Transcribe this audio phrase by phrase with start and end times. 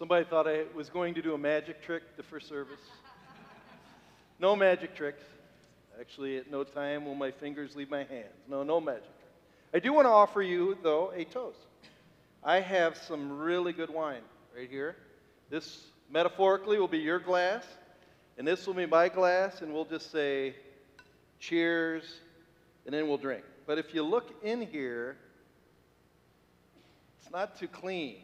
[0.00, 2.80] Somebody thought I was going to do a magic trick the first service.
[4.38, 5.22] no magic tricks.
[6.00, 8.32] Actually, at no time will my fingers leave my hands.
[8.48, 9.30] No, no magic trick.
[9.74, 11.58] I do want to offer you, though, a toast.
[12.42, 14.22] I have some really good wine
[14.56, 14.96] right here.
[15.50, 17.66] This metaphorically will be your glass,
[18.38, 20.54] and this will be my glass, and we'll just say
[21.40, 22.04] cheers,
[22.86, 23.44] and then we'll drink.
[23.66, 25.18] But if you look in here,
[27.20, 28.16] it's not too clean.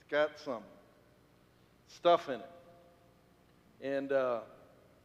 [0.00, 0.62] It's got some
[1.88, 2.50] stuff in it.
[3.80, 4.40] And uh,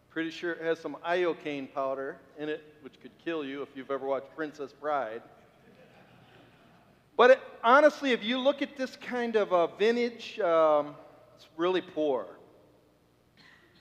[0.09, 3.91] pretty sure it has some iocane powder in it, which could kill you if you've
[3.91, 5.21] ever watched Princess Bride.
[7.15, 10.95] But it, honestly, if you look at this kind of a vintage, um,
[11.35, 12.25] it's really poor.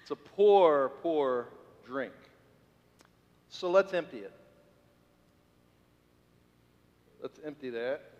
[0.03, 1.49] It's a poor, poor
[1.87, 2.13] drink.
[3.49, 4.33] So let's empty it.
[7.23, 8.18] Let's empty that.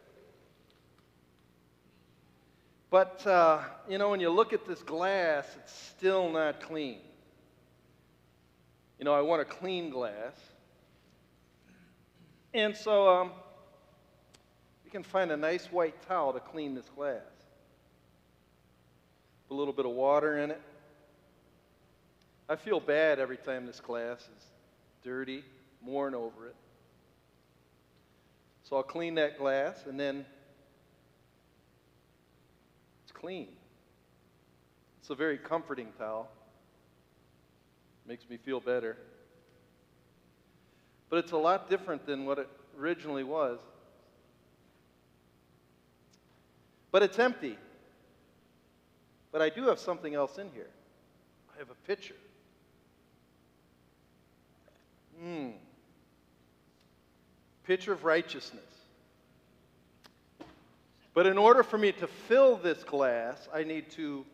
[2.91, 6.99] But, uh, you know, when you look at this glass, it's still not clean.
[8.99, 10.35] You know, I want a clean glass.
[12.55, 13.31] And so um,
[14.85, 17.21] you can find a nice white towel to clean this glass.
[19.51, 20.61] A little bit of water in it.
[22.49, 24.47] I feel bad every time this glass is
[25.05, 25.45] dirty,
[25.83, 26.57] mourn over it.
[28.65, 30.25] So I'll clean that glass and then
[33.21, 33.49] clean.
[35.01, 36.29] It's a very comforting towel.
[38.07, 38.97] Makes me feel better.
[41.11, 43.59] But it's a lot different than what it originally was.
[46.91, 47.59] But it's empty.
[49.33, 50.71] But I do have something else in here.
[51.55, 52.15] I have a pitcher.
[55.23, 55.53] Mmm.
[57.65, 58.68] Pitcher of righteousness.
[61.19, 64.25] But in order for me to fill this glass, I need to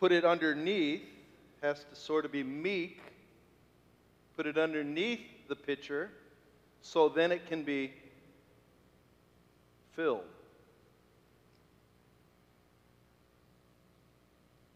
[0.00, 1.02] put it underneath,
[1.60, 3.02] has to sort of be meek,
[4.34, 6.10] put it underneath the pitcher,
[6.80, 7.92] so then it can be
[9.94, 10.24] filled.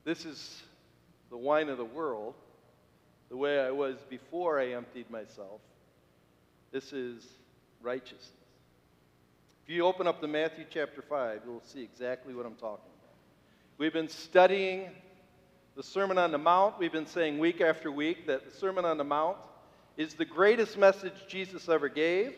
[0.04, 0.62] This is
[1.30, 2.34] the wine of the world,
[3.30, 5.62] the way I was before I emptied myself.
[6.70, 7.24] This is
[7.80, 8.35] righteousness.
[9.66, 13.14] If you open up to Matthew chapter 5, you'll see exactly what I'm talking about.
[13.78, 14.90] We've been studying
[15.74, 16.78] the Sermon on the Mount.
[16.78, 19.36] We've been saying week after week that the Sermon on the Mount
[19.96, 22.32] is the greatest message Jesus ever gave.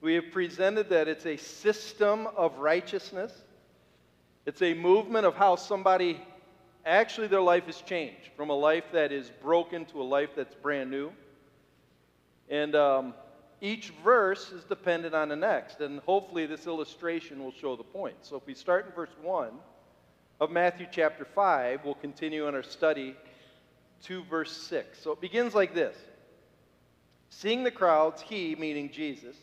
[0.00, 3.32] We have presented that it's a system of righteousness.
[4.46, 6.20] It's a movement of how somebody
[6.86, 10.54] actually their life has changed from a life that is broken to a life that's
[10.54, 11.10] brand new.
[12.48, 13.14] And um,
[13.60, 15.80] each verse is dependent on the next.
[15.80, 18.16] And hopefully, this illustration will show the point.
[18.22, 19.50] So, if we start in verse 1
[20.40, 23.16] of Matthew chapter 5, we'll continue in our study
[24.04, 25.02] to verse 6.
[25.02, 25.96] So, it begins like this
[27.30, 29.36] Seeing the crowds, he, meaning Jesus,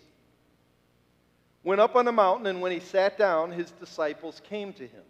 [1.63, 5.03] went up on a mountain, and when he sat down, his disciples came to him.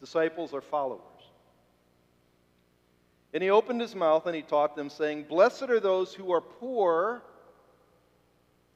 [0.00, 1.00] Disciples are followers.
[3.32, 6.40] And he opened his mouth and he taught them, saying, Blessed are those who are
[6.40, 7.22] poor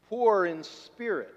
[0.09, 1.35] poor in spirit,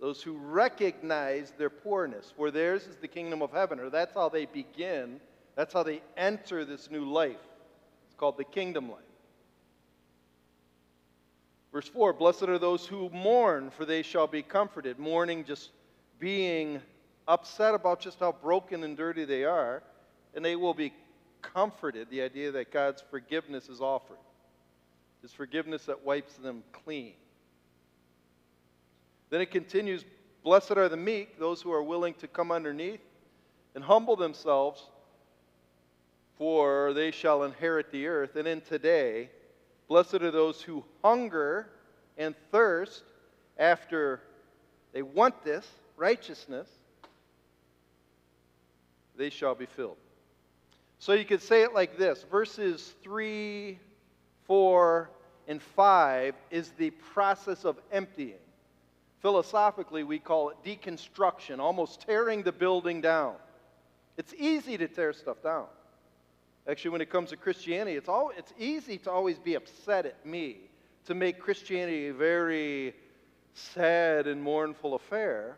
[0.00, 4.28] those who recognize their poorness, for theirs is the kingdom of heaven, or that's how
[4.28, 5.20] they begin,
[5.54, 7.36] that's how they enter this new life.
[8.06, 9.00] It's called the kingdom life.
[11.72, 14.98] Verse 4 Blessed are those who mourn, for they shall be comforted.
[14.98, 15.70] Mourning, just
[16.18, 16.80] being
[17.28, 19.82] upset about just how broken and dirty they are,
[20.34, 20.92] and they will be
[21.42, 22.08] comforted.
[22.10, 24.18] The idea that God's forgiveness is offered,
[25.22, 27.14] His forgiveness that wipes them clean.
[29.30, 30.04] Then it continues
[30.46, 33.00] Blessed are the meek, those who are willing to come underneath
[33.74, 34.80] and humble themselves,
[36.38, 38.36] for they shall inherit the earth.
[38.36, 39.28] And in today,
[39.88, 41.68] blessed are those who hunger
[42.16, 43.02] and thirst
[43.58, 44.20] after
[44.92, 45.66] they want this
[45.96, 46.68] righteousness,
[49.16, 49.96] they shall be filled.
[51.00, 53.80] So you could say it like this verses 3,
[54.44, 55.10] 4,
[55.48, 58.38] and 5 is the process of emptying.
[59.20, 63.34] Philosophically, we call it deconstruction, almost tearing the building down.
[64.16, 65.66] It's easy to tear stuff down.
[66.68, 70.26] Actually, when it comes to Christianity, it's, all, it's easy to always be upset at
[70.26, 70.56] me,
[71.06, 72.94] to make Christianity a very
[73.54, 75.56] sad and mournful affair.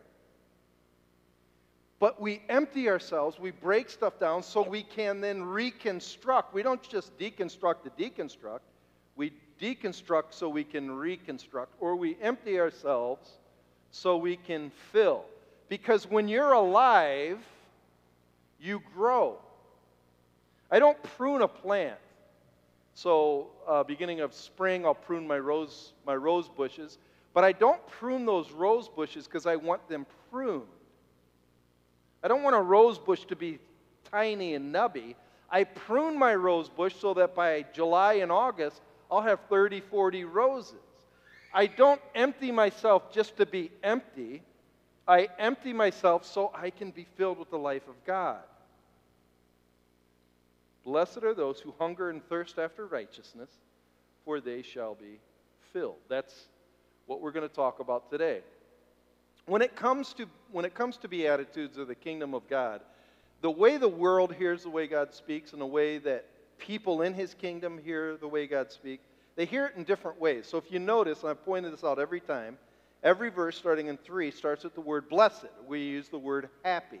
[1.99, 6.53] But we empty ourselves, we break stuff down so we can then reconstruct.
[6.53, 8.61] We don't just deconstruct to deconstruct,
[9.17, 13.39] we deconstruct so we can reconstruct, or we empty ourselves
[13.91, 15.25] so we can fill.
[15.67, 17.39] Because when you're alive,
[18.59, 19.37] you grow.
[20.71, 21.97] I don't prune a plant.
[22.93, 26.97] So, uh, beginning of spring, I'll prune my rose, my rose bushes.
[27.33, 30.63] But I don't prune those rose bushes because I want them pruned.
[32.23, 33.59] I don't want a rose bush to be
[34.11, 35.15] tiny and nubby.
[35.49, 40.25] I prune my rose bush so that by July and August, I'll have 30, 40
[40.25, 40.75] roses.
[41.53, 44.43] I don't empty myself just to be empty.
[45.07, 48.41] I empty myself so I can be filled with the life of God.
[50.83, 53.49] Blessed are those who hunger and thirst after righteousness,
[54.25, 55.19] for they shall be
[55.73, 55.97] filled.
[56.07, 56.33] That's
[57.05, 58.41] what we're going to talk about today.
[59.45, 62.81] When it comes to when it comes to beatitudes of the kingdom of God,
[63.41, 66.25] the way the world hears the way God speaks and the way that
[66.59, 69.08] people in his kingdom hear the way God speaks,
[69.39, 70.47] they hear it in different ways.
[70.47, 72.57] So if you notice, and I've pointed this out every time,
[73.03, 75.45] every verse starting in 3 starts with the word blessed.
[75.65, 76.99] We use the word happy.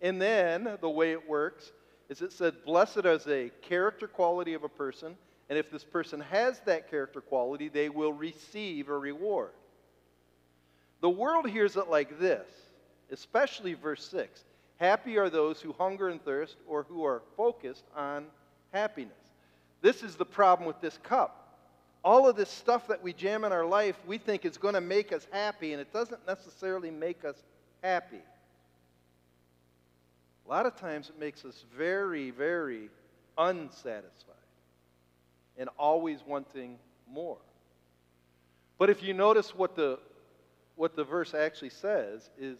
[0.00, 1.72] And then the way it works
[2.08, 5.16] is it said, Blessed is a character quality of a person,
[5.50, 9.50] and if this person has that character quality, they will receive a reward.
[11.00, 12.46] The world hears it like this,
[13.10, 14.44] especially verse 6
[14.76, 18.26] Happy are those who hunger and thirst or who are focused on
[18.72, 19.25] happiness.
[19.82, 21.42] This is the problem with this cup.
[22.04, 24.80] All of this stuff that we jam in our life, we think is going to
[24.80, 27.36] make us happy, and it doesn't necessarily make us
[27.82, 28.20] happy.
[30.46, 32.88] A lot of times it makes us very, very
[33.36, 34.34] unsatisfied
[35.58, 36.78] and always wanting
[37.10, 37.38] more.
[38.78, 39.98] But if you notice what the,
[40.76, 42.58] what the verse actually says is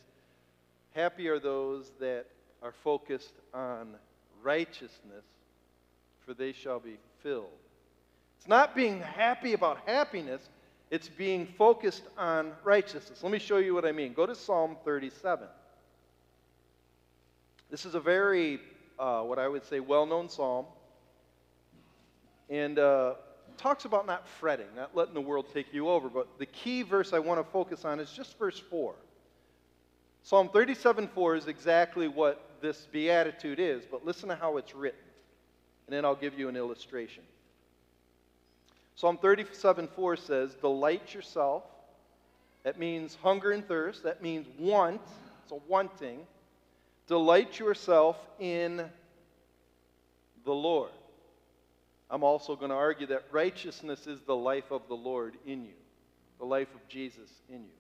[0.94, 2.26] happy are those that
[2.62, 3.94] are focused on
[4.42, 5.24] righteousness,
[6.26, 7.46] for they shall be filled.
[8.38, 10.49] It's not being happy about happiness,
[10.90, 13.23] it's being focused on righteousness.
[13.23, 14.12] Let me show you what I mean.
[14.12, 15.49] Go to Psalm 37.
[17.70, 18.61] This is a very,
[18.99, 20.67] uh, what I would say, well known psalm.
[22.49, 23.14] And uh,
[23.56, 26.08] talks about not fretting, not letting the world take you over.
[26.08, 28.94] But the key verse I want to focus on is just verse 4.
[30.22, 35.06] Psalm 37 4 is exactly what this beatitude is, but listen to how it's written.
[35.86, 37.22] And then I'll give you an illustration.
[38.96, 41.62] Psalm 37 4 says, Delight yourself.
[42.64, 44.02] That means hunger and thirst.
[44.02, 45.00] That means want.
[45.44, 46.20] It's a wanting.
[47.06, 48.84] Delight yourself in
[50.44, 50.90] the Lord.
[52.10, 55.74] I'm also going to argue that righteousness is the life of the Lord in you,
[56.38, 57.76] the life of Jesus in you.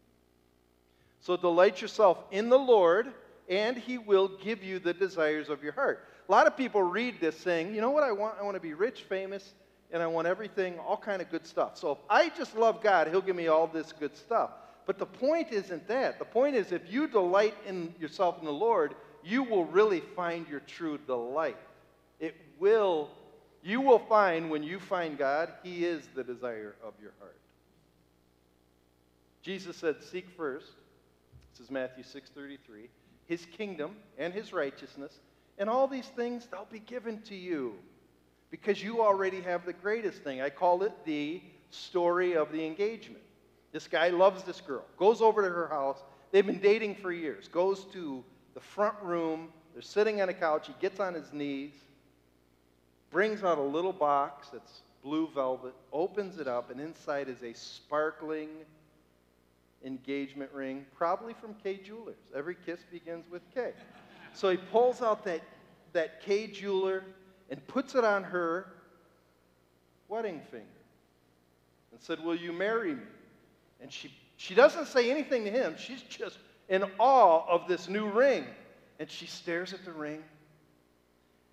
[1.20, 3.12] So delight yourself in the Lord,
[3.48, 6.04] and he will give you the desires of your heart.
[6.28, 8.36] A lot of people read this saying, you know what I want?
[8.40, 9.54] I want to be rich, famous,
[9.92, 11.76] and I want everything, all kind of good stuff.
[11.76, 14.50] So if I just love God, he'll give me all this good stuff.
[14.86, 16.18] But the point isn't that.
[16.18, 18.94] The point is if you delight in yourself in the Lord,
[19.24, 21.56] you will really find your true delight.
[22.20, 23.10] It will,
[23.62, 27.36] you will find when you find God, He is the desire of your heart.
[29.42, 30.72] Jesus said, Seek first,
[31.52, 32.88] this is Matthew 6:33,
[33.26, 35.20] his kingdom and his righteousness,
[35.58, 37.74] and all these things they'll be given to you.
[38.50, 40.40] Because you already have the greatest thing.
[40.40, 43.22] I call it the story of the engagement.
[43.72, 45.98] This guy loves this girl, goes over to her house.
[46.30, 48.24] They've been dating for years, goes to
[48.54, 49.48] the front room.
[49.72, 50.68] They're sitting on a couch.
[50.68, 51.74] He gets on his knees,
[53.10, 57.52] brings out a little box that's blue velvet, opens it up, and inside is a
[57.52, 58.48] sparkling
[59.84, 62.16] engagement ring, probably from Kay Jewelers.
[62.34, 63.72] Every kiss begins with K.
[64.36, 65.40] So he pulls out that,
[65.94, 67.04] that Kay jeweler
[67.48, 68.66] and puts it on her
[70.08, 70.66] wedding finger
[71.90, 73.02] and said, Will you marry me?
[73.80, 75.74] And she, she doesn't say anything to him.
[75.78, 76.36] She's just
[76.68, 78.44] in awe of this new ring.
[79.00, 80.22] And she stares at the ring.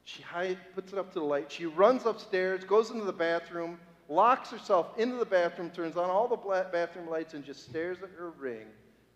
[0.04, 1.50] She hide, puts it up to the light.
[1.50, 6.28] She runs upstairs, goes into the bathroom, locks herself into the bathroom, turns on all
[6.28, 8.68] the bathroom lights, and just stares at her ring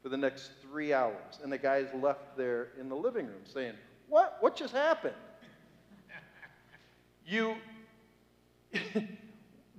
[0.08, 1.40] for the next three hours.
[1.44, 3.74] And the guy's left there in the living room saying,
[4.08, 4.38] What?
[4.40, 5.16] What just happened?
[7.26, 7.56] you.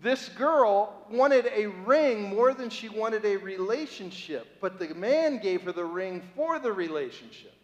[0.02, 5.62] this girl wanted a ring more than she wanted a relationship, but the man gave
[5.62, 7.54] her the ring for the relationship.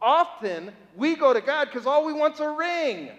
[0.00, 3.10] Often we go to God because all we want's a ring.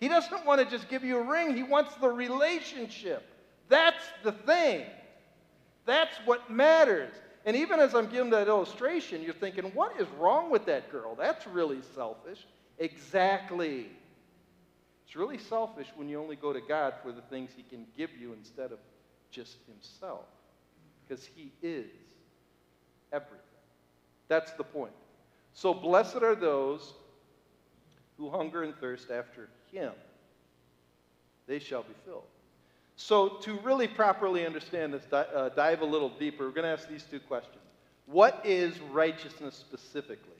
[0.00, 3.22] He doesn't want to just give you a ring, He wants the relationship.
[3.68, 4.86] That's the thing.
[5.86, 7.12] That's what matters.
[7.44, 11.14] And even as I'm giving that illustration, you're thinking, what is wrong with that girl?
[11.14, 12.46] That's really selfish.
[12.78, 13.88] Exactly.
[15.06, 18.10] It's really selfish when you only go to God for the things He can give
[18.18, 18.78] you instead of
[19.30, 20.24] just Himself,
[21.06, 21.86] because He is
[23.12, 23.38] everything.
[24.28, 24.92] That's the point.
[25.52, 26.94] So, blessed are those
[28.16, 29.92] who hunger and thirst after him,
[31.46, 32.22] they shall be filled.
[32.96, 36.88] So, to really properly understand this, uh, dive a little deeper, we're going to ask
[36.88, 37.58] these two questions.
[38.06, 40.30] What is righteousness specifically?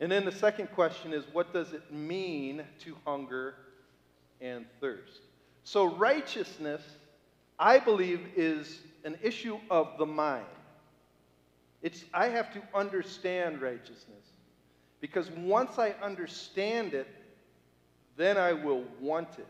[0.00, 3.54] And then the second question is what does it mean to hunger
[4.40, 5.20] and thirst?
[5.62, 6.82] So, righteousness,
[7.58, 10.44] I believe, is an issue of the mind.
[11.80, 14.24] It's, I have to understand righteousness.
[15.00, 17.06] Because once I understand it,
[18.16, 19.46] then I will want it.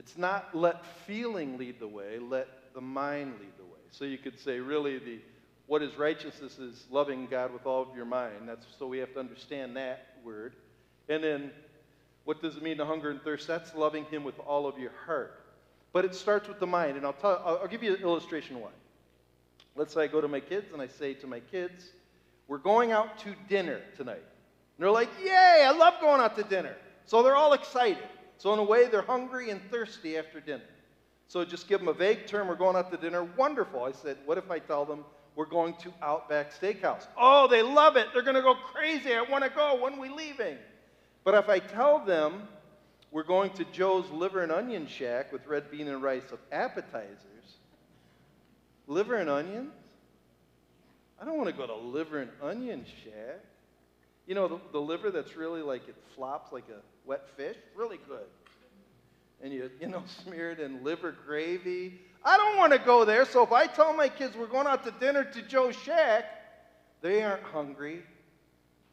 [0.00, 3.80] It's not let feeling lead the way, let the mind lead the way.
[3.90, 5.18] So you could say, really, the
[5.66, 8.48] what is righteousness is loving God with all of your mind.
[8.48, 10.54] That's so we have to understand that word.
[11.10, 11.50] And then
[12.24, 13.46] what does it mean to hunger and thirst?
[13.46, 15.38] That's loving Him with all of your heart.
[15.92, 17.42] But it starts with the mind, and I'll tell.
[17.44, 18.70] I'll, I'll give you an illustration why.
[19.76, 21.90] Let's say I go to my kids and I say to my kids,
[22.48, 25.62] "We're going out to dinner tonight." And they're like, "Yay!
[25.66, 28.08] I love going out to dinner." So they're all excited.
[28.40, 30.64] So in a way, they're hungry and thirsty after dinner.
[31.28, 33.24] So just give them a vague term, we're going out to dinner.
[33.36, 33.84] Wonderful.
[33.84, 35.04] I said, what if I tell them
[35.36, 37.06] we're going to Outback Steakhouse?
[37.18, 38.06] Oh, they love it.
[38.14, 39.12] They're going to go crazy.
[39.12, 39.82] I want to go.
[39.82, 40.56] When are we leaving?
[41.22, 42.48] But if I tell them
[43.10, 47.58] we're going to Joe's Liver and Onion Shack with red bean and rice of appetizers,
[48.86, 49.74] liver and onions?
[51.20, 53.40] I don't want to go to Liver and Onion Shack.
[54.26, 57.98] You know, the, the liver that's really like it flops like a wet fish, really
[58.08, 58.26] good
[59.42, 62.00] and you, you know, smeared in liver gravy.
[62.24, 63.24] I don't want to go there.
[63.24, 66.24] So if I tell my kids we're going out to dinner to Joe's Shack,
[67.00, 68.02] they aren't hungry.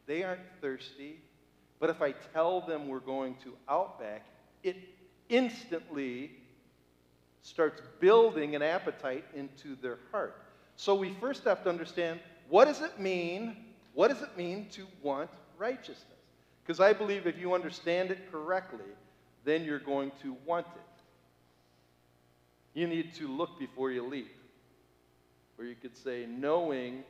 [0.06, 1.20] They aren't thirsty.
[1.78, 4.24] But if I tell them we're going to Outback,
[4.62, 4.76] it
[5.28, 6.32] instantly
[7.42, 10.42] starts building an appetite into their heart.
[10.76, 13.56] So we first have to understand what does it mean?
[13.92, 16.17] What does it mean to want righteousness?
[16.68, 18.84] Because I believe if you understand it correctly,
[19.46, 21.02] then you're going to want it.
[22.78, 24.36] You need to look before you leap.
[25.58, 27.04] Or you could say, knowing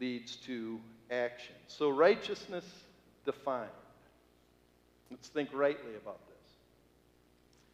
[0.00, 0.80] leads to
[1.10, 1.56] action.
[1.68, 2.64] So, righteousness
[3.26, 3.68] defined.
[5.10, 6.54] Let's think rightly about this.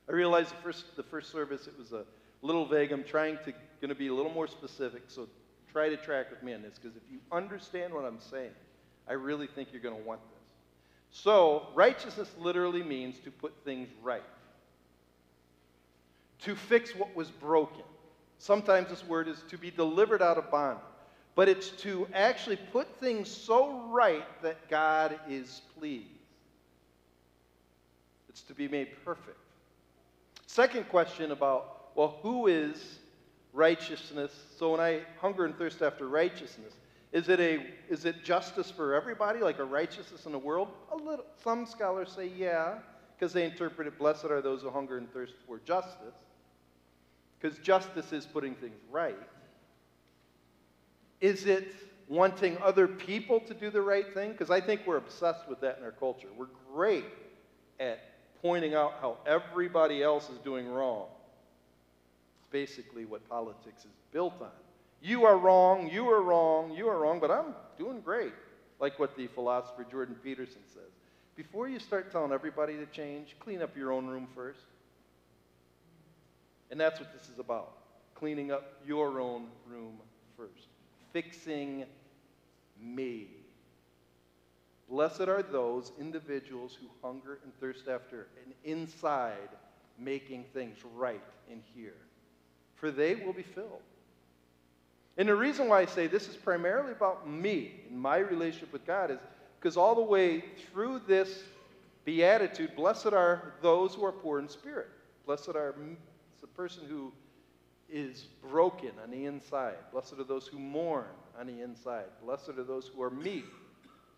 [0.08, 2.02] I realized the first, the first service it was a
[2.42, 2.90] little vague.
[2.90, 5.28] I'm trying to going to be a little more specific, so
[5.70, 8.50] try to track with me on this because if you understand what I'm saying,
[9.08, 10.31] I really think you're going to want this.
[11.12, 14.24] So, righteousness literally means to put things right,
[16.40, 17.84] to fix what was broken.
[18.38, 20.82] Sometimes this word is to be delivered out of bondage,
[21.34, 26.06] but it's to actually put things so right that God is pleased.
[28.30, 29.36] It's to be made perfect.
[30.46, 32.98] Second question about, well, who is
[33.52, 34.32] righteousness?
[34.58, 36.72] So when I hunger and thirst after righteousness,
[37.12, 40.68] is it, a, is it justice for everybody, like a righteousness in the world?
[40.92, 42.78] A little, some scholars say yeah,
[43.14, 46.14] because they interpret it, blessed are those who hunger and thirst for justice,
[47.38, 49.18] because justice is putting things right.
[51.20, 51.74] Is it
[52.08, 54.32] wanting other people to do the right thing?
[54.32, 56.28] Because I think we're obsessed with that in our culture.
[56.36, 57.04] We're great
[57.78, 58.00] at
[58.40, 61.06] pointing out how everybody else is doing wrong.
[62.38, 64.48] It's basically what politics is built on.
[65.02, 68.32] You are wrong, you are wrong, you are wrong, but I'm doing great.
[68.78, 70.90] Like what the philosopher Jordan Peterson says.
[71.34, 74.60] Before you start telling everybody to change, clean up your own room first.
[76.70, 77.74] And that's what this is about
[78.14, 79.98] cleaning up your own room
[80.36, 80.68] first,
[81.12, 81.84] fixing
[82.80, 83.26] me.
[84.88, 89.48] Blessed are those individuals who hunger and thirst after an inside
[89.98, 91.96] making things right in here,
[92.76, 93.82] for they will be filled.
[95.18, 98.86] And the reason why I say this is primarily about me and my relationship with
[98.86, 99.18] God is
[99.60, 101.42] because all the way through this
[102.04, 104.88] beatitude, blessed are those who are poor in spirit.
[105.26, 105.74] Blessed are
[106.40, 107.12] the person who
[107.88, 109.76] is broken on the inside.
[109.92, 111.04] Blessed are those who mourn
[111.38, 112.06] on the inside.
[112.24, 113.44] Blessed are those who are meek.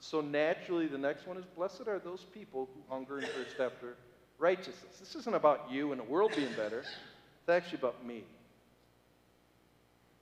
[0.01, 3.97] So naturally, the next one is blessed are those people who hunger and thirst after
[4.39, 4.99] righteousness.
[5.01, 6.81] This isn't about you and the world being better.
[6.81, 8.25] It's actually about me.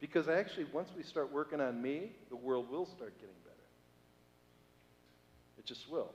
[0.02, 3.56] Because actually, once we start working on me, the world will start getting better.
[5.56, 6.10] It just will.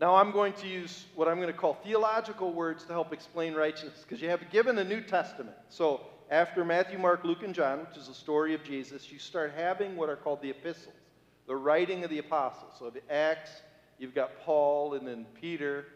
[0.00, 3.54] Now, I'm going to use what I'm going to call theological words to help explain
[3.54, 5.56] righteousness, because you have given a New Testament.
[5.68, 9.52] So, after Matthew, Mark, Luke, and John, which is the story of Jesus, you start
[9.56, 10.92] having what are called the epistles,
[11.46, 12.72] the writing of the apostles.
[12.80, 13.62] So, the Acts,
[14.00, 15.86] you've got Paul, and then Peter,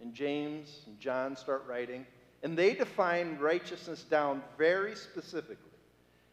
[0.00, 2.04] and James, and John start writing.
[2.42, 5.56] And they define righteousness down very specifically.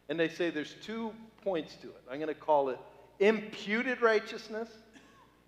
[0.08, 2.02] And they say there's two points to it.
[2.10, 2.78] I'm going to call it
[3.20, 4.68] imputed righteousness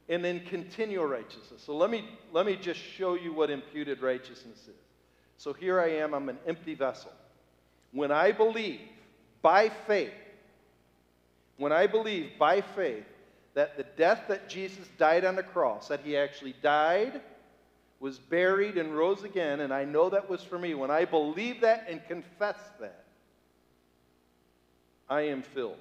[0.08, 1.62] and then continual righteousness.
[1.64, 4.74] So let me, let me just show you what imputed righteousness is.
[5.38, 7.12] So here I am, I'm an empty vessel.
[7.92, 8.80] When I believe
[9.42, 10.12] by faith,
[11.56, 13.04] when I believe by faith
[13.54, 17.20] that the death that Jesus died on the cross, that he actually died,
[17.98, 21.62] was buried, and rose again, and I know that was for me, when I believe
[21.62, 23.04] that and confess that,
[25.08, 25.78] I am filled.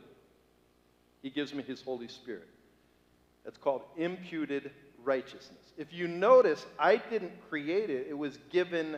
[1.22, 2.48] He gives me his Holy Spirit.
[3.44, 4.72] That's called imputed
[5.04, 5.74] righteousness.
[5.78, 8.98] If you notice, I didn't create it, it was given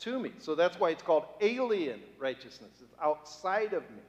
[0.00, 0.32] to me.
[0.38, 2.70] So that's why it's called alien righteousness.
[2.80, 4.02] It's outside of me,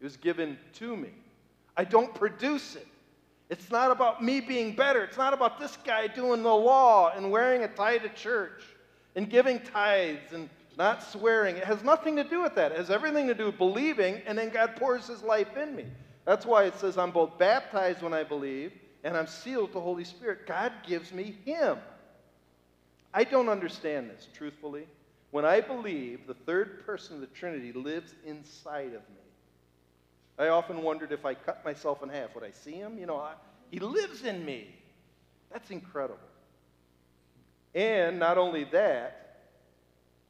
[0.00, 1.10] it was given to me.
[1.76, 2.86] I don't produce it.
[3.52, 5.04] It's not about me being better.
[5.04, 8.62] It's not about this guy doing the law and wearing a tie to church
[9.14, 11.56] and giving tithes and not swearing.
[11.56, 12.72] It has nothing to do with that.
[12.72, 15.84] It has everything to do with believing, and then God pours his life in me.
[16.24, 18.72] That's why it says I'm both baptized when I believe
[19.04, 20.46] and I'm sealed with the Holy Spirit.
[20.46, 21.76] God gives me him.
[23.12, 24.86] I don't understand this, truthfully.
[25.30, 29.21] When I believe the third person of the Trinity lives inside of me,
[30.38, 32.98] I often wondered if I cut myself in half, would I see him?
[32.98, 33.34] You know, I,
[33.70, 34.68] he lives in me.
[35.52, 36.18] That's incredible.
[37.74, 39.40] And not only that,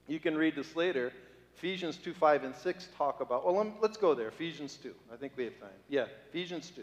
[0.09, 1.13] you can read this later.
[1.57, 4.29] Ephesians 2, 5, and 6 talk about, well, let's go there.
[4.29, 4.93] Ephesians 2.
[5.13, 5.71] I think we have time.
[5.89, 6.83] Yeah, Ephesians 2.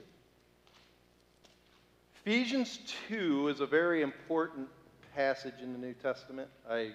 [2.26, 4.68] Ephesians 2 is a very important
[5.16, 6.50] passage in the New Testament.
[6.70, 6.92] I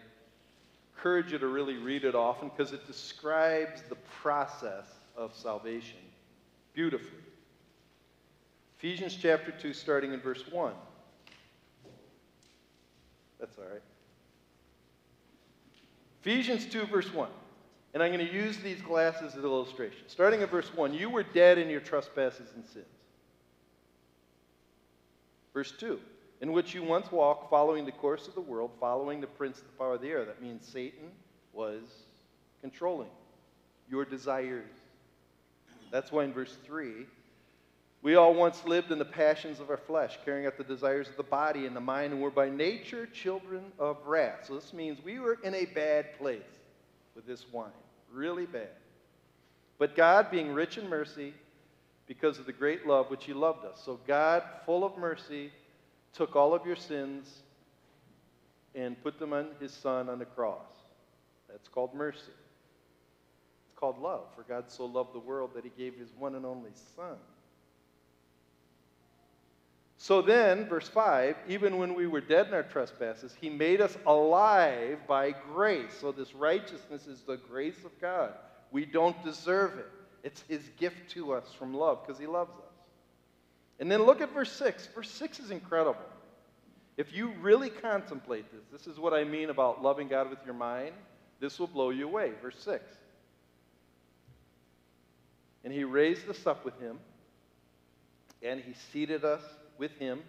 [0.96, 5.98] encourage you to really read it often because it describes the process of salvation
[6.74, 7.10] beautifully.
[8.78, 10.72] Ephesians chapter 2, starting in verse 1.
[13.40, 13.82] That's all right.
[16.22, 17.28] Ephesians 2, verse 1.
[17.94, 20.00] And I'm going to use these glasses as an illustration.
[20.08, 22.86] Starting at verse 1 You were dead in your trespasses and sins.
[25.52, 26.00] Verse 2
[26.40, 29.64] In which you once walked, following the course of the world, following the prince of
[29.64, 30.24] the power of the air.
[30.24, 31.10] That means Satan
[31.52, 31.82] was
[32.60, 33.10] controlling
[33.88, 34.66] your desires
[35.94, 37.06] that's why in verse 3,
[38.02, 41.16] we all once lived in the passions of our flesh, carrying out the desires of
[41.16, 44.44] the body and the mind, and were by nature children of wrath.
[44.48, 46.42] So this means we were in a bad place
[47.14, 47.70] with this wine,
[48.12, 48.70] really bad.
[49.78, 51.32] But God, being rich in mercy,
[52.08, 53.80] because of the great love which He loved us.
[53.84, 55.52] So God, full of mercy,
[56.12, 57.44] took all of your sins
[58.74, 60.66] and put them on His Son on the cross.
[61.48, 62.32] That's called mercy
[63.84, 64.24] called love.
[64.34, 67.16] For God so loved the world that he gave his one and only Son.
[69.98, 73.96] So then, verse 5, even when we were dead in our trespasses, he made us
[74.06, 75.92] alive by grace.
[76.00, 78.32] So this righteousness is the grace of God.
[78.70, 79.90] We don't deserve it,
[80.22, 82.72] it's his gift to us from love because he loves us.
[83.80, 84.88] And then look at verse 6.
[84.94, 86.00] Verse 6 is incredible.
[86.96, 90.54] If you really contemplate this, this is what I mean about loving God with your
[90.54, 90.92] mind,
[91.38, 92.32] this will blow you away.
[92.40, 92.82] Verse 6.
[95.64, 96.98] And he raised us up with him,
[98.42, 99.42] and he seated us
[99.78, 100.20] with him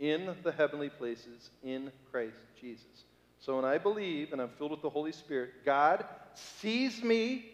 [0.00, 3.04] in the heavenly places in Christ Jesus.
[3.38, 7.44] So when I believe and I'm filled with the Holy Spirit, God sees me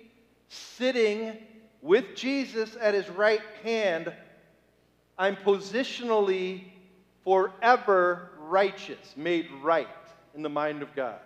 [0.48, 1.36] sitting
[1.82, 4.12] with Jesus at his right hand.
[5.18, 6.64] I'm positionally
[7.24, 9.88] forever righteous, made right
[10.34, 11.20] in the mind of God.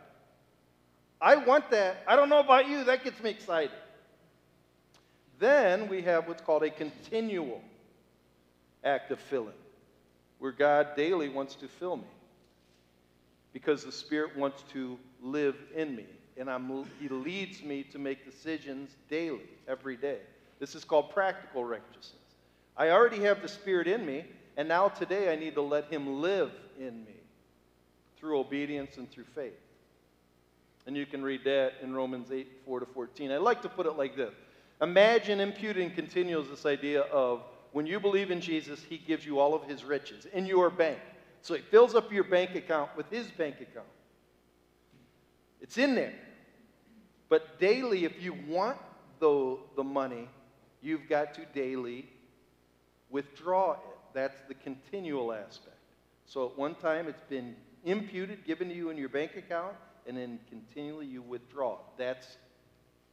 [1.21, 2.03] I want that.
[2.09, 3.71] I don't know about you, that gets me excited.
[5.43, 7.61] Then we have what's called a continual
[8.85, 9.59] act of filling,
[10.39, 12.07] where God daily wants to fill me
[13.53, 16.07] because the Spirit wants to live in me.
[16.37, 20.19] And I'm, He leads me to make decisions daily, every day.
[20.61, 22.23] This is called practical righteousness.
[22.77, 24.25] I already have the Spirit in me,
[24.57, 27.17] and now today I need to let Him live in me
[28.17, 29.59] through obedience and through faith.
[30.87, 33.33] And you can read that in Romans 8 4 to 14.
[33.33, 34.35] I like to put it like this
[34.83, 39.55] Imagine imputing continues this idea of when you believe in Jesus, he gives you all
[39.55, 40.99] of his riches in your bank.
[41.41, 43.87] So he fills up your bank account with his bank account.
[45.61, 46.13] It's in there.
[47.29, 48.77] But daily, if you want
[49.21, 50.29] the, the money,
[50.83, 52.09] you've got to daily
[53.09, 53.79] withdraw it.
[54.13, 55.77] That's the continual aspect.
[56.27, 59.75] So at one time, it's been imputed, given to you in your bank account,
[60.07, 61.79] and then continually you withdraw.
[61.97, 62.37] That's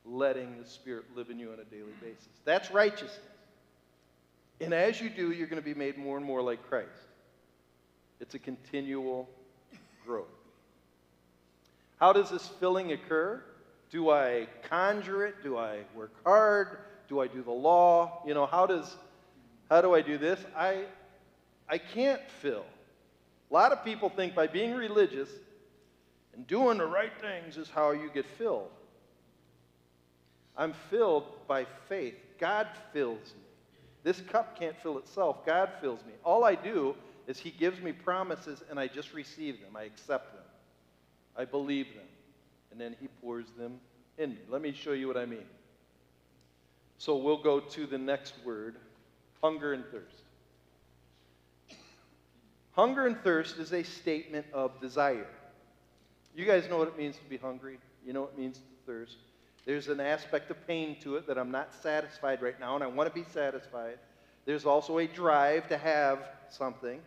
[0.09, 2.27] letting the Spirit live in you on a daily basis.
[2.45, 3.19] That's righteousness.
[4.61, 6.89] And as you do, you're going to be made more and more like Christ.
[8.19, 9.29] It's a continual
[10.05, 10.27] growth.
[11.99, 13.43] How does this filling occur?
[13.91, 15.35] Do I conjure it?
[15.43, 16.79] Do I work hard?
[17.07, 18.21] Do I do the law?
[18.25, 18.95] You know, how does
[19.69, 20.39] How do I do this?
[20.55, 20.85] I,
[21.67, 22.65] I can't fill.
[23.49, 25.29] A lot of people think by being religious
[26.35, 28.69] and doing the right things is how you get filled.
[30.59, 32.15] I'm filled by faith.
[32.37, 33.41] God fills me.
[34.03, 35.45] This cup can't fill itself.
[35.45, 36.11] God fills me.
[36.25, 36.95] All I do
[37.27, 39.77] is He gives me promises and I just receive them.
[39.77, 40.43] I accept them.
[41.37, 42.05] I believe them.
[42.71, 43.79] And then He pours them
[44.17, 44.37] in me.
[44.49, 45.45] Let me show you what I mean.
[46.97, 48.75] So we'll go to the next word
[49.41, 50.23] hunger and thirst.
[52.73, 55.27] Hunger and thirst is a statement of desire.
[56.35, 57.77] You guys know what it means to be hungry?
[58.05, 59.15] You know what it means to thirst?
[59.65, 62.87] There's an aspect of pain to it that I'm not satisfied right now, and I
[62.87, 63.99] want to be satisfied.
[64.45, 66.19] There's also a drive to have
[66.49, 66.99] something.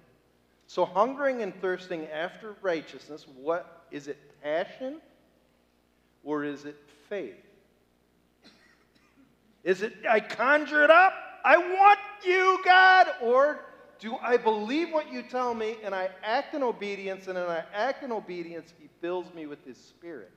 [0.66, 4.18] So, hungering and thirsting after righteousness, what is it?
[4.42, 5.00] Passion
[6.24, 6.76] or is it
[7.08, 7.34] faith?
[9.64, 11.12] Is it, I conjure it up?
[11.44, 13.06] I want you, God?
[13.22, 13.60] Or
[13.98, 17.64] do I believe what you tell me and I act in obedience, and then I
[17.72, 20.30] act in obedience, He fills me with His Spirit?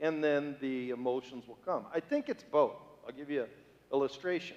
[0.00, 1.84] And then the emotions will come.
[1.94, 2.76] I think it's both.
[3.06, 3.48] I'll give you an
[3.92, 4.56] illustration.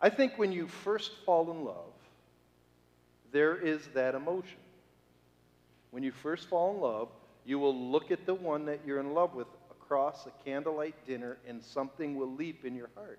[0.00, 1.92] I think when you first fall in love,
[3.32, 4.58] there is that emotion.
[5.90, 7.08] When you first fall in love,
[7.44, 11.38] you will look at the one that you're in love with across a candlelight dinner,
[11.46, 13.18] and something will leap in your heart.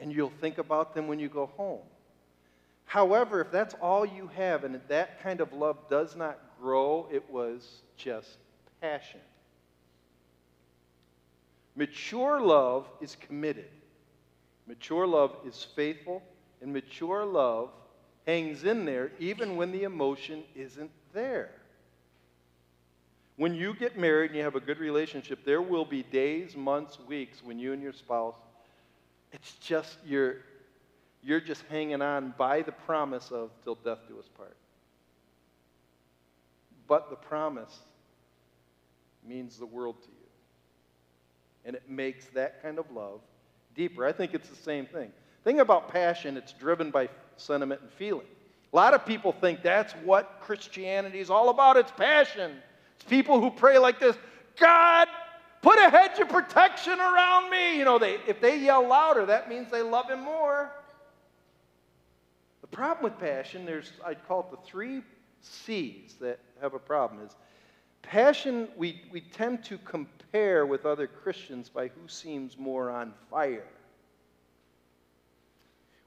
[0.00, 1.82] And you'll think about them when you go home.
[2.86, 7.30] However, if that's all you have and that kind of love does not grow, it
[7.30, 8.38] was just
[8.80, 9.20] passion.
[11.76, 13.68] Mature love is committed.
[14.66, 16.22] Mature love is faithful,
[16.60, 17.70] and mature love
[18.26, 21.50] hangs in there even when the emotion isn't there.
[23.36, 26.98] When you get married and you have a good relationship, there will be days, months,
[27.08, 28.34] weeks when you and your spouse,
[29.32, 30.36] it's just you're,
[31.22, 34.56] you're just hanging on by the promise of till death do us part.
[36.86, 37.78] But the promise
[39.26, 40.14] means the world to you.
[41.64, 43.20] And it makes that kind of love
[43.74, 44.04] deeper.
[44.06, 45.12] I think it's the same thing.
[45.44, 48.26] Thing about passion, it's driven by sentiment and feeling.
[48.72, 51.76] A lot of people think that's what Christianity is all about.
[51.76, 52.52] It's passion.
[52.96, 54.16] It's people who pray like this
[54.58, 55.08] God,
[55.62, 57.78] put a hedge of protection around me.
[57.78, 60.70] You know, they, if they yell louder, that means they love Him more.
[62.60, 65.02] The problem with passion, there's, I'd call it the three
[65.40, 67.34] C's that have a problem is
[68.02, 73.66] passion, we, we tend to compare with other Christians by who seems more on fire.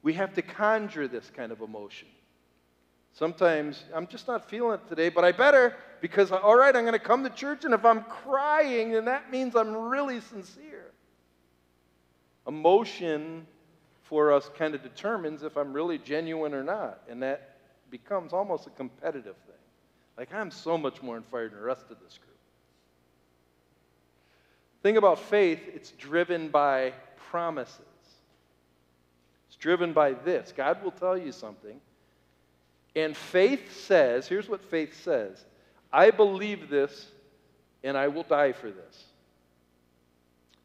[0.01, 2.07] We have to conjure this kind of emotion.
[3.13, 6.93] Sometimes I'm just not feeling it today, but I better because, all right, I'm going
[6.93, 10.91] to come to church, and if I'm crying, then that means I'm really sincere.
[12.47, 13.47] Emotion
[14.01, 17.57] for us kind of determines if I'm really genuine or not, and that
[17.89, 19.55] becomes almost a competitive thing.
[20.17, 22.37] Like, I'm so much more on fire than the rest of this group.
[24.83, 26.93] Thing about faith, it's driven by
[27.29, 27.79] promises.
[29.47, 30.53] It's driven by this.
[30.55, 31.79] God will tell you something
[32.95, 35.43] and faith says, here's what faith says
[35.91, 37.07] I believe this
[37.83, 39.05] and I will die for this.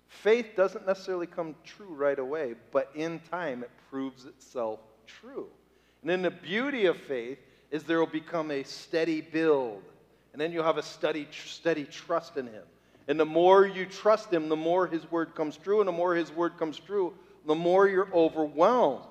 [0.08, 5.46] Faith doesn't necessarily come true right away, but in time it proves itself true.
[6.02, 7.38] And then the beauty of faith
[7.70, 9.82] is there will become a steady build.
[10.32, 12.62] And then you'll have a steady, steady trust in Him.
[13.08, 15.80] And the more you trust Him, the more His word comes true.
[15.80, 17.14] And the more His word comes true,
[17.46, 19.04] the more you're overwhelmed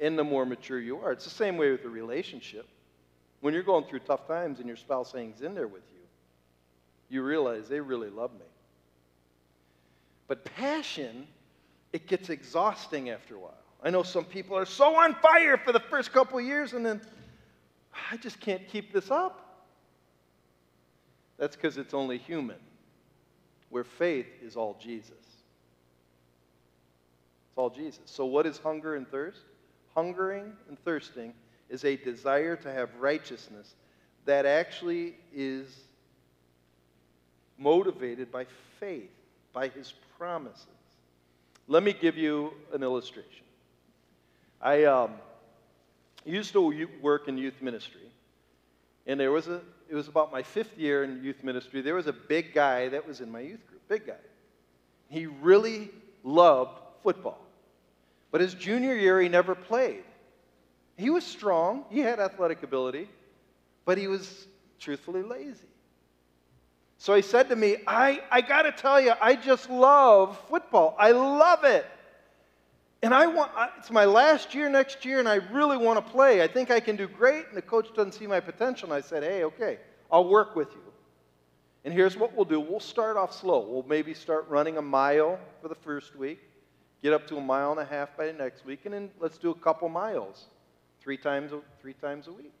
[0.00, 1.12] and the more mature you are.
[1.12, 2.66] It's the same way with a relationship.
[3.40, 6.00] When you're going through tough times and your spouse hangs in there with you,
[7.10, 8.46] you realize they really love me.
[10.26, 11.26] But passion,
[11.92, 13.54] it gets exhausting after a while.
[13.82, 17.02] I know some people are so on fire for the first couple years and then
[18.10, 19.40] I just can't keep this up.
[21.38, 22.58] That's because it's only human,
[23.70, 25.10] where faith is all Jesus.
[27.50, 28.02] It's all Jesus.
[28.06, 29.40] So, what is hunger and thirst?
[29.94, 31.32] hungering and thirsting
[31.68, 33.74] is a desire to have righteousness
[34.24, 35.68] that actually is
[37.58, 38.46] motivated by
[38.80, 39.10] faith,
[39.52, 40.66] by his promises.
[41.68, 43.44] Let me give you an illustration.
[44.60, 45.12] I um,
[46.24, 48.08] used to work in youth ministry,
[49.06, 51.80] and there was a, it was about my fifth year in youth ministry.
[51.82, 54.14] There was a big guy that was in my youth group, big guy.
[55.08, 55.90] He really
[56.22, 57.40] loved football.
[58.30, 60.02] But his junior year, he never played.
[60.96, 63.08] He was strong, he had athletic ability,
[63.84, 64.46] but he was
[64.78, 65.66] truthfully lazy.
[66.98, 70.96] So he said to me, I, I got to tell you, I just love football.
[70.98, 71.84] I love it.
[73.04, 76.42] And I want, it's my last year next year, and I really want to play.
[76.42, 78.90] I think I can do great, and the coach doesn't see my potential.
[78.90, 79.78] And I said, hey, okay,
[80.10, 80.80] I'll work with you.
[81.84, 83.60] And here's what we'll do we'll start off slow.
[83.60, 86.40] We'll maybe start running a mile for the first week,
[87.02, 89.36] get up to a mile and a half by the next week, and then let's
[89.36, 90.46] do a couple miles
[90.98, 92.54] three times, three times a week.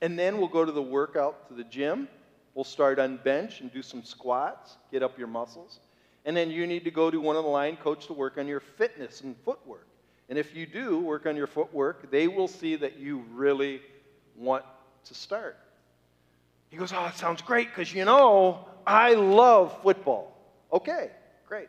[0.00, 2.08] And then we'll go to the workout to the gym.
[2.56, 5.78] We'll start on bench and do some squats, get up your muscles.
[6.24, 8.46] And then you need to go to one of the line coach to work on
[8.46, 9.86] your fitness and footwork.
[10.28, 13.80] And if you do work on your footwork, they will see that you really
[14.36, 14.64] want
[15.04, 15.56] to start.
[16.70, 20.36] He goes, Oh, it sounds great because you know, I love football.
[20.72, 21.10] Okay,
[21.48, 21.68] great.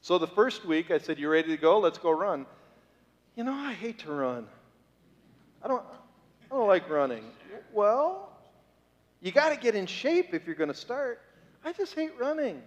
[0.00, 1.78] So the first week, I said, You ready to go?
[1.78, 2.46] Let's go run.
[3.36, 4.46] You know, I hate to run.
[5.62, 5.82] I don't,
[6.50, 7.24] I don't like running.
[7.72, 8.30] Well,
[9.20, 11.20] you got to get in shape if you're going to start.
[11.64, 12.62] I just hate running.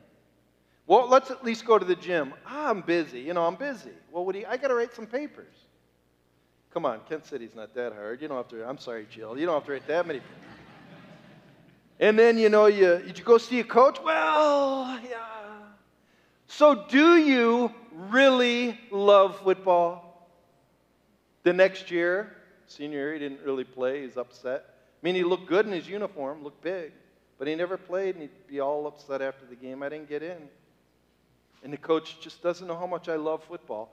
[0.87, 2.33] Well, let's at least go to the gym.
[2.45, 3.19] I'm busy.
[3.19, 3.91] You know, I'm busy.
[4.09, 5.53] Well, what do you, I got to write some papers.
[6.73, 8.21] Come on, Kent City's not that hard.
[8.21, 9.37] You don't have to, I'm sorry, Jill.
[9.37, 10.21] You don't have to write that many.
[11.99, 13.99] And then, you know, you, you go see a coach?
[14.03, 15.25] Well, yeah.
[16.47, 20.29] So, do you really love football?
[21.43, 22.31] The next year,
[22.67, 24.03] senior year, he didn't really play.
[24.03, 24.63] He's upset.
[24.69, 26.91] I mean, he looked good in his uniform, looked big,
[27.39, 29.83] but he never played, and he'd be all upset after the game.
[29.83, 30.37] I didn't get in.
[31.63, 33.89] And the coach just doesn't know how much I love football.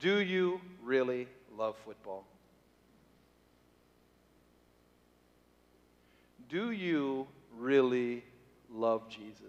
[0.00, 2.24] Do you really love football?
[6.48, 7.26] Do you
[7.58, 8.24] really
[8.72, 9.42] love Jesus?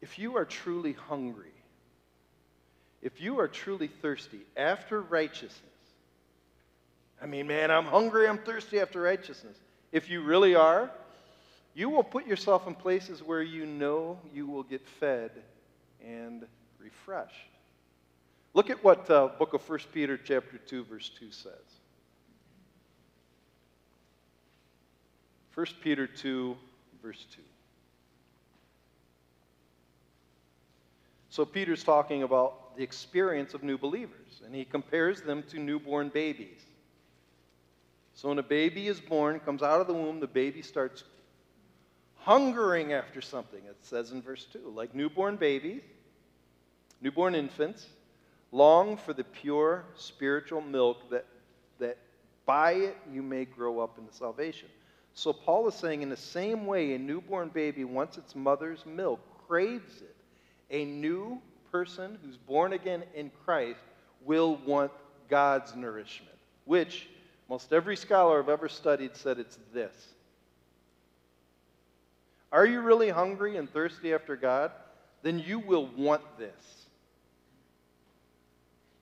[0.00, 1.46] If you are truly hungry,
[3.00, 5.60] if you are truly thirsty after righteousness,
[7.22, 9.56] I mean, man, I'm hungry, I'm thirsty after righteousness.
[9.92, 10.90] If you really are,
[11.74, 15.30] you will put yourself in places where you know you will get fed
[16.04, 16.44] and
[16.78, 17.34] refreshed.
[18.54, 21.52] Look at what uh, book of 1 Peter chapter 2 verse 2 says.
[25.54, 26.56] 1 Peter 2
[27.02, 27.40] verse 2.
[31.30, 36.10] So Peter's talking about the experience of new believers and he compares them to newborn
[36.10, 36.60] babies.
[38.14, 41.04] So when a baby is born, comes out of the womb, the baby starts
[42.24, 44.72] hungering after something, it says in verse 2.
[44.74, 45.82] Like newborn babies,
[47.00, 47.86] newborn infants,
[48.52, 51.26] long for the pure spiritual milk that,
[51.78, 51.98] that
[52.46, 54.68] by it you may grow up into salvation.
[55.14, 59.20] So Paul is saying, in the same way, a newborn baby, once its mother's milk,
[59.46, 60.16] craves it.
[60.70, 63.80] A new person who's born again in Christ
[64.24, 64.90] will want
[65.28, 67.08] God's nourishment, which
[67.48, 70.14] most every scholar I've ever studied said it's this
[72.52, 74.70] are you really hungry and thirsty after God?
[75.22, 76.86] Then you will want this.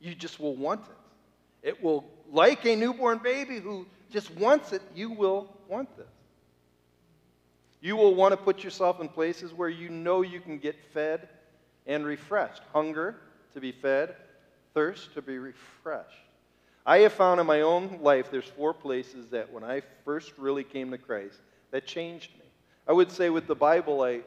[0.01, 1.69] You just will want it.
[1.69, 6.07] It will, like a newborn baby who just wants it, you will want this.
[7.83, 11.29] You will want to put yourself in places where you know you can get fed
[11.87, 12.63] and refreshed.
[12.73, 13.17] Hunger
[13.55, 14.15] to be fed,
[14.75, 16.15] thirst to be refreshed.
[16.87, 20.65] I have found in my own life there's four places that when I first really
[20.65, 21.39] came to Christ
[21.71, 22.40] that changed me.
[22.87, 24.21] I would say with the Bible, I,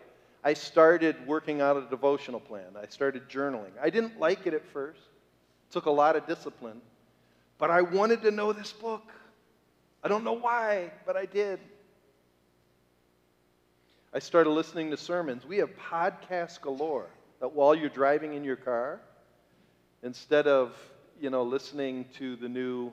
[0.44, 2.76] I started working out a devotional plan.
[2.82, 3.72] I started journaling.
[3.82, 6.82] I didn't like it at first, it took a lot of discipline,
[7.58, 9.12] but I wanted to know this book.
[10.04, 11.60] I don't know why, but I did.
[14.14, 15.46] I started listening to sermons.
[15.46, 17.08] We have podcasts galore
[17.40, 19.02] that while you're driving in your car,
[20.04, 20.76] instead of
[21.20, 22.92] you know listening to the new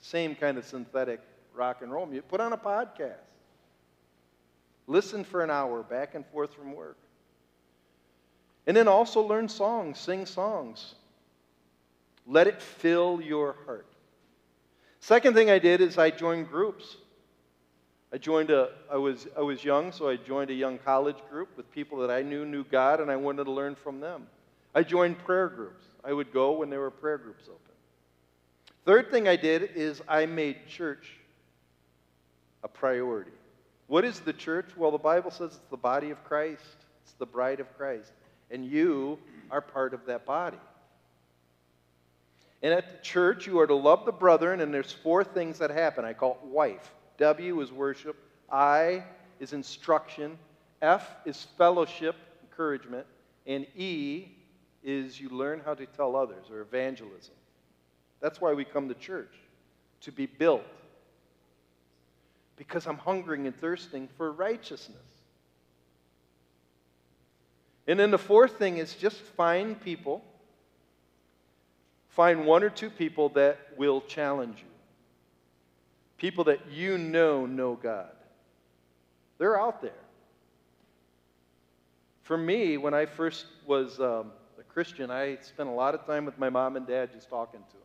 [0.00, 1.20] same kind of synthetic
[1.54, 3.31] rock and roll, you put on a podcast.
[4.86, 6.98] Listen for an hour back and forth from work.
[8.66, 10.94] And then also learn songs, sing songs.
[12.26, 13.86] Let it fill your heart.
[15.00, 16.96] Second thing I did is I joined groups.
[18.12, 21.56] I joined a, I was, I was young, so I joined a young college group
[21.56, 24.26] with people that I knew knew God, and I wanted to learn from them.
[24.74, 25.84] I joined prayer groups.
[26.04, 27.58] I would go when there were prayer groups open.
[28.84, 31.16] Third thing I did is I made church
[32.62, 33.32] a priority.
[33.92, 34.70] What is the church?
[34.74, 36.64] Well, the Bible says it's the body of Christ,
[37.02, 38.10] it's the bride of Christ.
[38.50, 39.18] And you
[39.50, 40.56] are part of that body.
[42.62, 45.68] And at the church, you are to love the brethren, and there's four things that
[45.68, 46.06] happen.
[46.06, 46.90] I call it wife.
[47.18, 48.16] W is worship.
[48.50, 49.04] I
[49.40, 50.38] is instruction.
[50.80, 53.06] F is fellowship, encouragement.
[53.46, 54.28] And E
[54.82, 57.34] is you learn how to tell others, or evangelism.
[58.22, 59.34] That's why we come to church,
[60.00, 60.64] to be built
[62.62, 64.96] because I'm hungering and thirsting for righteousness.
[67.88, 70.22] And then the fourth thing is just find people,
[72.10, 74.70] find one or two people that will challenge you.
[76.18, 78.12] People that you know know God.
[79.38, 79.90] They're out there.
[82.22, 86.24] For me, when I first was um, a Christian, I spent a lot of time
[86.24, 87.82] with my mom and dad just talking to them.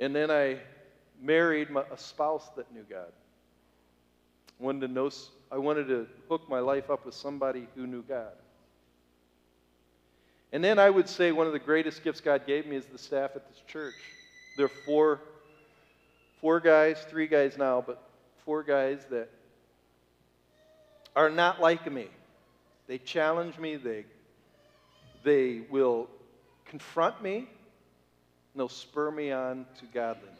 [0.00, 0.60] And then I
[1.20, 3.12] married my, a spouse that knew God.
[4.58, 5.10] Wanted to know,
[5.52, 8.32] I wanted to hook my life up with somebody who knew God.
[10.52, 12.98] And then I would say one of the greatest gifts God gave me is the
[12.98, 13.94] staff at this church.
[14.56, 15.20] There are four,
[16.40, 18.02] four guys, three guys now, but
[18.44, 19.28] four guys that
[21.14, 22.08] are not like me.
[22.86, 24.06] They challenge me, they,
[25.22, 26.08] they will
[26.64, 27.46] confront me, and
[28.56, 30.37] they'll spur me on to godliness.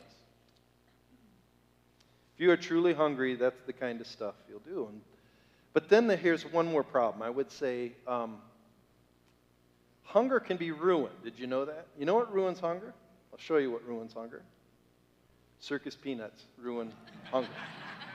[2.39, 4.87] If you are truly hungry, that's the kind of stuff you'll do.
[4.89, 5.01] And,
[5.73, 7.21] but then the, here's one more problem.
[7.21, 8.37] I would say um,
[10.05, 11.17] hunger can be ruined.
[11.25, 11.89] Did you know that?
[11.99, 12.95] You know what ruins hunger?
[13.33, 14.43] I'll show you what ruins hunger.
[15.59, 16.93] Circus peanuts ruin
[17.33, 17.49] hunger.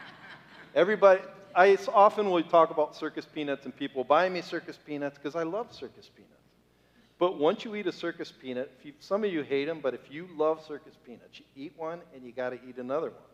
[0.73, 1.19] Everybody,
[1.53, 5.43] I often will talk about circus peanuts, and people buy me circus peanuts because I
[5.43, 6.31] love circus peanuts.
[7.19, 10.09] But once you eat a circus peanut, you, some of you hate them, but if
[10.09, 13.32] you love circus peanuts, you eat one and you got to eat another one.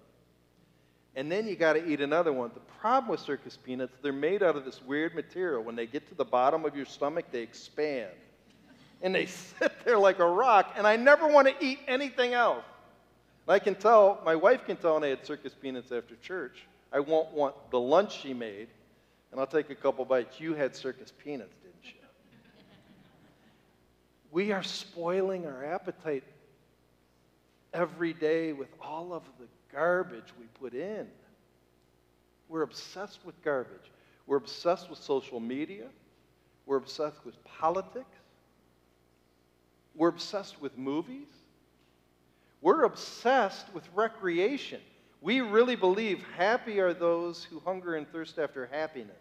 [1.19, 2.49] And then you got to eat another one.
[2.53, 5.61] The problem with circus peanuts, they're made out of this weird material.
[5.61, 8.11] When they get to the bottom of your stomach, they expand.
[9.01, 12.63] And they sit there like a rock, and I never want to eat anything else.
[13.45, 16.63] And I can tell, my wife can tell when I had circus peanuts after church.
[16.93, 18.69] I won't want the lunch she made,
[19.33, 20.39] and I'll take a couple bites.
[20.39, 21.99] You had circus peanuts, didn't you?
[24.31, 26.23] we are spoiling our appetite
[27.73, 31.07] every day with all of the garbage we put in.
[32.47, 33.91] We're obsessed with garbage.
[34.25, 35.85] We're obsessed with social media.
[36.65, 38.05] We're obsessed with politics.
[39.95, 41.27] We're obsessed with movies.
[42.61, 44.81] We're obsessed with recreation.
[45.21, 49.15] We really believe happy are those who hunger and thirst after happiness.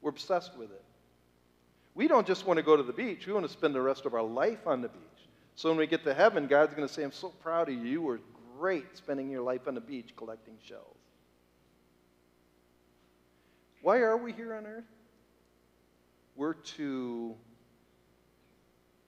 [0.00, 0.84] We're obsessed with it.
[1.94, 4.06] We don't just want to go to the beach, we want to spend the rest
[4.06, 5.02] of our life on the beach.
[5.54, 7.82] So when we get to heaven, God's going to say, I'm so proud of you.
[7.82, 8.20] You were
[8.62, 10.96] great spending your life on the beach collecting shells.
[13.82, 14.84] Why are we here on earth?
[16.36, 17.34] We're to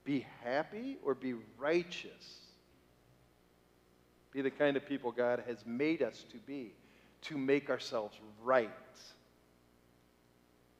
[0.02, 2.40] be happy or be righteous
[4.32, 6.72] be the kind of people God has made us to be,
[7.22, 8.68] to make ourselves right.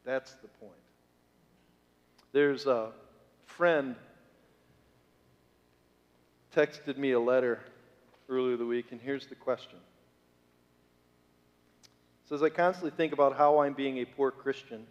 [0.05, 0.73] That's the point.
[2.33, 2.91] There's a
[3.47, 3.95] friend
[6.53, 7.61] texted me a letter
[8.29, 9.79] earlier the week, and here's the question.
[12.25, 14.87] It says, I constantly think about how I'm being a poor Christian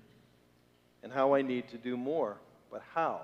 [1.01, 2.37] and how I need to do more.
[2.71, 3.21] But how?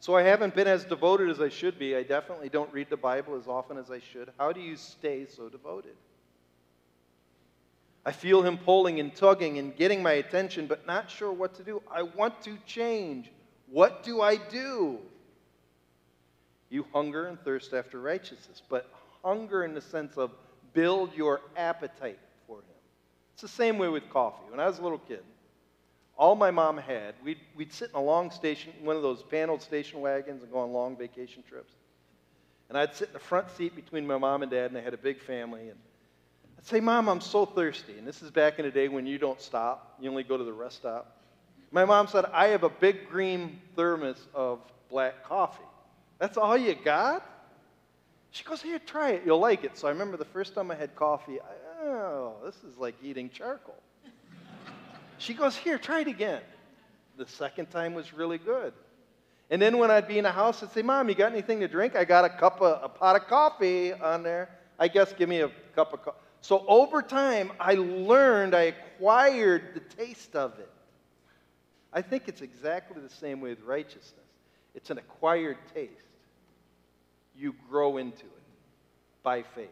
[0.00, 1.94] So I haven't been as devoted as I should be.
[1.94, 4.32] I definitely don't read the Bible as often as I should.
[4.38, 5.94] How do you stay so devoted?
[8.04, 11.62] I feel him pulling and tugging and getting my attention, but not sure what to
[11.62, 11.82] do.
[11.90, 13.30] I want to change.
[13.68, 14.98] What do I do?
[16.72, 18.90] You hunger and thirst after righteousness, but
[19.22, 20.30] hunger in the sense of
[20.72, 22.64] build your appetite for him.
[23.34, 24.44] It's the same way with coffee.
[24.48, 25.22] When I was a little kid,
[26.16, 29.60] all my mom had, we'd, we'd sit in a long station, one of those paneled
[29.60, 31.74] station wagons and go on long vacation trips.
[32.70, 34.94] And I'd sit in the front seat between my mom and dad, and they had
[34.94, 35.68] a big family.
[35.68, 35.78] And
[36.56, 37.98] I'd say, Mom, I'm so thirsty.
[37.98, 40.44] And this is back in the day when you don't stop, you only go to
[40.44, 41.18] the rest stop.
[41.70, 45.64] My mom said, I have a big green thermos of black coffee.
[46.22, 47.28] That's all you got?
[48.30, 49.22] She goes, Here, try it.
[49.26, 49.76] You'll like it.
[49.76, 53.28] So I remember the first time I had coffee, I, oh, this is like eating
[53.28, 53.74] charcoal.
[55.18, 56.40] She goes, Here, try it again.
[57.16, 58.72] The second time was really good.
[59.50, 61.66] And then when I'd be in the house, I'd say, Mom, you got anything to
[61.66, 61.96] drink?
[61.96, 64.48] I got a cup of a pot of coffee on there.
[64.78, 66.18] I guess give me a cup of coffee.
[66.40, 70.70] So over time, I learned, I acquired the taste of it.
[71.92, 74.20] I think it's exactly the same way with righteousness.
[74.76, 76.11] It's an acquired taste.
[77.36, 78.42] You grow into it
[79.22, 79.68] by faith.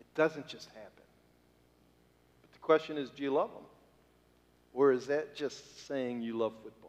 [0.00, 1.04] It doesn't just happen
[2.42, 3.64] But the question is do you love them?
[4.74, 6.85] Or is that just saying you love football?